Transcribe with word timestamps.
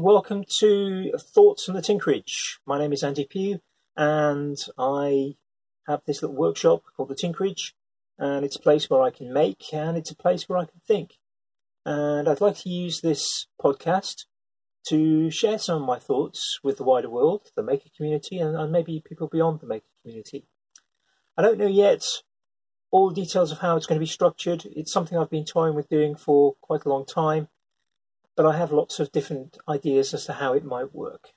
Welcome 0.00 0.44
to 0.60 1.10
Thoughts 1.18 1.64
from 1.64 1.74
the 1.74 1.82
Tinkerage. 1.82 2.60
My 2.64 2.78
name 2.78 2.92
is 2.92 3.02
Andy 3.02 3.26
Pugh, 3.28 3.58
and 3.96 4.56
I 4.78 5.34
have 5.88 6.02
this 6.06 6.22
little 6.22 6.36
workshop 6.36 6.84
called 6.96 7.08
the 7.08 7.16
Tinkerage, 7.16 7.72
and 8.16 8.44
it's 8.44 8.54
a 8.54 8.60
place 8.60 8.88
where 8.88 9.02
I 9.02 9.10
can 9.10 9.32
make, 9.32 9.64
and 9.72 9.96
it's 9.96 10.12
a 10.12 10.16
place 10.16 10.48
where 10.48 10.56
I 10.56 10.66
can 10.66 10.80
think. 10.86 11.14
And 11.84 12.28
I'd 12.28 12.40
like 12.40 12.58
to 12.58 12.68
use 12.68 13.00
this 13.00 13.48
podcast 13.60 14.26
to 14.86 15.32
share 15.32 15.58
some 15.58 15.82
of 15.82 15.88
my 15.88 15.98
thoughts 15.98 16.60
with 16.62 16.76
the 16.76 16.84
wider 16.84 17.10
world, 17.10 17.50
the 17.56 17.64
maker 17.64 17.88
community, 17.96 18.38
and, 18.38 18.70
maybe 18.70 19.02
people 19.04 19.26
beyond 19.26 19.58
the 19.58 19.66
maker 19.66 19.88
community. 20.00 20.46
I 21.36 21.42
don't 21.42 21.58
know 21.58 21.66
yet 21.66 22.04
all 22.92 23.08
the 23.08 23.16
details 23.16 23.50
of 23.50 23.58
how 23.58 23.76
it's 23.76 23.86
going 23.86 23.98
to 23.98 24.06
be 24.06 24.06
structured. 24.06 24.64
It's 24.64 24.92
something 24.92 25.18
I've 25.18 25.28
been 25.28 25.44
toying 25.44 25.74
with 25.74 25.88
doing 25.88 26.14
for 26.14 26.54
quite 26.60 26.84
a 26.84 26.88
long 26.88 27.04
time 27.04 27.48
but 28.38 28.46
I 28.46 28.56
have 28.56 28.70
lots 28.70 29.00
of 29.00 29.10
different 29.10 29.58
ideas 29.68 30.14
as 30.14 30.26
to 30.26 30.34
how 30.34 30.52
it 30.52 30.64
might 30.64 30.94
work. 30.94 31.30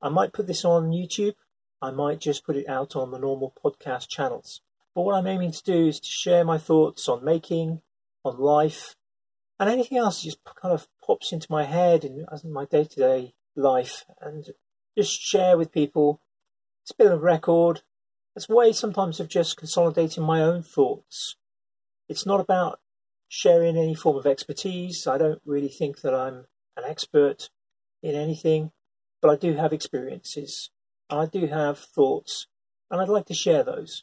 I 0.00 0.10
might 0.10 0.32
put 0.32 0.46
this 0.46 0.64
on 0.64 0.92
YouTube, 0.92 1.34
I 1.82 1.90
might 1.90 2.20
just 2.20 2.46
put 2.46 2.54
it 2.54 2.68
out 2.68 2.94
on 2.94 3.10
the 3.10 3.18
normal 3.18 3.52
podcast 3.64 4.06
channels. 4.08 4.60
But 4.94 5.02
what 5.02 5.16
I'm 5.16 5.26
aiming 5.26 5.50
to 5.50 5.62
do 5.64 5.88
is 5.88 5.98
to 5.98 6.08
share 6.08 6.44
my 6.44 6.56
thoughts 6.56 7.08
on 7.08 7.24
making, 7.24 7.80
on 8.24 8.38
life, 8.38 8.94
and 9.58 9.68
anything 9.68 9.98
else 9.98 10.22
that 10.22 10.28
just 10.28 10.38
kind 10.44 10.72
of 10.72 10.86
pops 11.04 11.32
into 11.32 11.48
my 11.50 11.64
head 11.64 12.04
in, 12.04 12.24
in 12.44 12.52
my 12.52 12.64
day 12.64 12.84
to 12.84 12.96
day 12.96 13.34
life 13.56 14.04
and 14.20 14.50
just 14.96 15.20
share 15.20 15.58
with 15.58 15.72
people. 15.72 16.20
It's 16.84 16.92
a 16.92 16.96
bit 16.96 17.08
of 17.08 17.14
a 17.14 17.24
record. 17.24 17.82
It's 18.36 18.48
a 18.48 18.54
way 18.54 18.72
sometimes 18.72 19.18
of 19.18 19.26
just 19.26 19.56
consolidating 19.56 20.22
my 20.22 20.42
own 20.42 20.62
thoughts. 20.62 21.34
It's 22.08 22.24
not 22.24 22.38
about 22.38 22.78
sharing 23.30 23.76
any 23.76 23.94
form 23.94 24.16
of 24.16 24.26
expertise. 24.26 25.06
I 25.06 25.16
don't 25.16 25.40
really 25.46 25.68
think 25.68 26.00
that 26.00 26.12
I'm 26.12 26.46
an 26.76 26.84
expert 26.84 27.48
in 28.02 28.16
anything, 28.16 28.72
but 29.22 29.30
I 29.30 29.36
do 29.36 29.54
have 29.54 29.72
experiences. 29.72 30.70
I 31.08 31.26
do 31.26 31.46
have 31.46 31.78
thoughts, 31.78 32.48
and 32.90 33.00
I'd 33.00 33.08
like 33.08 33.26
to 33.26 33.34
share 33.34 33.62
those. 33.62 34.02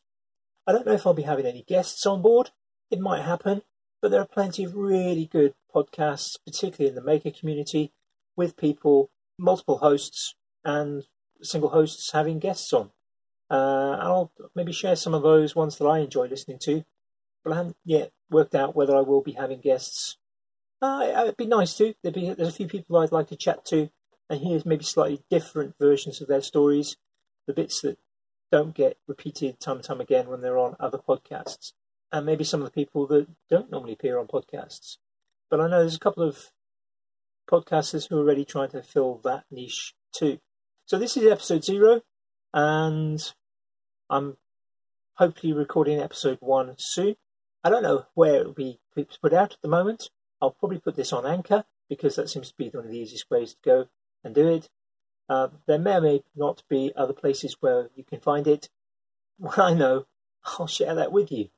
I 0.66 0.72
don't 0.72 0.86
know 0.86 0.94
if 0.94 1.06
I'll 1.06 1.14
be 1.14 1.24
having 1.24 1.46
any 1.46 1.64
guests 1.68 2.06
on 2.06 2.22
board. 2.22 2.52
It 2.90 3.02
might 3.02 3.24
happen, 3.24 3.64
but 4.02 4.12
there 4.12 4.22
are 4.22 4.28
plenty 4.28 4.64
of 4.64 4.76
really 4.76 5.26
good 5.26 5.54
podcasts, 5.76 6.38
particularly 6.46 6.90
in 6.90 6.96
the 6.96 7.04
maker 7.04 7.32
community, 7.32 7.92
with 8.38 8.56
people, 8.56 9.10
multiple 9.38 9.80
hosts, 9.80 10.36
and 10.64 11.04
single 11.42 11.72
hosts 11.72 12.12
having 12.14 12.40
guests 12.40 12.72
on. 12.72 12.92
Uh, 13.52 13.98
I'll 14.00 14.32
maybe 14.56 14.72
share 14.72 14.96
some 14.96 15.14
of 15.14 15.24
those 15.24 15.54
ones 15.54 15.78
that 15.78 15.86
I 15.86 16.00
enjoy 16.00 16.28
listening 16.28 16.60
to 16.64 16.86
but 17.48 17.54
I 17.54 17.58
haven't 17.58 17.78
yet 17.86 18.12
worked 18.30 18.56
out 18.56 18.76
whether 18.76 18.94
I 18.94 19.02
will 19.02 19.22
be 19.22 19.32
having 19.32 19.62
guests. 19.62 20.18
Uh, 20.82 21.24
it'd 21.24 21.38
be 21.38 21.46
nice 21.46 21.76
to. 21.76 21.94
There'd 22.04 22.14
be 22.14 22.34
there's 22.34 22.50
a 22.50 22.52
few 22.52 22.68
people 22.68 22.98
I'd 22.98 23.14
like 23.14 23.28
to 23.28 23.38
chat 23.38 23.64
to 23.68 23.90
and 24.30 24.42
hear 24.42 24.62
maybe 24.66 24.84
slightly 24.84 25.24
different 25.30 25.76
versions 25.80 26.20
of 26.22 26.28
their 26.28 26.42
stories, 26.42 26.98
the 27.48 27.54
bits 27.54 27.80
that 27.82 27.98
don't 28.52 28.76
get 28.76 28.98
repeated 29.08 29.62
time 29.62 29.78
and 29.78 29.86
time 29.86 30.02
again 30.02 30.28
when 30.28 30.42
they're 30.42 30.58
on 30.58 30.76
other 30.78 30.98
podcasts, 30.98 31.72
and 32.12 32.26
maybe 32.26 32.44
some 32.44 32.62
of 32.62 32.66
the 32.66 32.72
people 32.72 33.08
that 33.08 33.28
don't 33.50 33.72
normally 33.72 33.94
appear 33.94 34.20
on 34.20 34.28
podcasts. 34.28 34.98
But 35.50 35.62
I 35.62 35.70
know 35.70 35.80
there's 35.80 35.96
a 35.96 36.00
couple 36.00 36.24
of 36.24 36.52
podcasters 37.50 38.10
who 38.10 38.18
are 38.18 38.24
already 38.24 38.44
trying 38.44 38.72
to 38.72 38.84
fill 38.84 39.22
that 39.24 39.46
niche 39.50 39.94
too. 40.14 40.40
So 40.86 41.00
this 41.00 41.16
is 41.16 41.32
episode 41.32 41.64
zero, 41.64 42.02
and 42.54 43.22
I'm 44.10 44.36
hopefully 45.14 45.54
recording 45.54 46.02
episode 46.02 46.40
one 46.42 46.76
soon. 46.78 47.16
I 47.68 47.70
don't 47.70 47.84
know 47.84 48.06
where 48.14 48.36
it 48.36 48.46
will 48.46 48.54
be 48.54 48.80
put 48.96 49.34
out 49.34 49.52
at 49.52 49.62
the 49.62 49.68
moment. 49.68 50.10
I'll 50.42 50.52
probably 50.52 50.80
put 50.80 50.96
this 50.96 51.12
on 51.12 51.26
Anchor 51.26 51.66
because 51.90 52.16
that 52.16 52.30
seems 52.30 52.48
to 52.48 52.56
be 52.58 52.70
one 52.70 52.86
of 52.86 52.92
the 52.92 52.98
easiest 52.98 53.30
ways 53.30 53.56
to 53.56 53.58
go 53.62 53.90
and 54.24 54.34
do 54.34 54.48
it. 54.48 54.70
Uh, 55.28 55.50
there 55.66 55.78
may 55.78 55.96
or 55.96 56.02
may 56.02 56.24
not 56.34 56.64
be 56.70 56.94
other 56.96 57.12
places 57.12 57.58
where 57.60 57.90
you 57.94 58.06
can 58.06 58.22
find 58.22 58.48
it. 58.48 58.70
When 59.38 59.60
I 59.60 59.74
know, 59.74 60.06
I'll 60.58 60.68
share 60.68 60.96
that 60.96 61.12
with 61.12 61.30
you. 61.30 61.50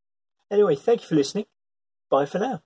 Anyway, 0.49 0.75
thank 0.75 1.01
you 1.03 1.07
for 1.07 1.13
listening. 1.13 1.45
Bye 2.09 2.25
for 2.25 2.39
now. 2.39 2.63